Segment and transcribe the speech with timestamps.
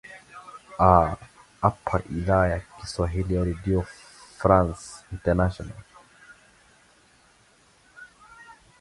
[0.85, 1.15] aa
[1.61, 3.81] hapa idhaa ya kiswahili ya redio
[4.39, 5.83] france international